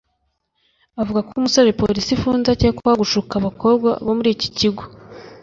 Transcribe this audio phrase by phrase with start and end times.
[1.01, 4.83] Avuga ko umusore polisi ifunze akekwaho gushuka abakobwa bo muri iki kigo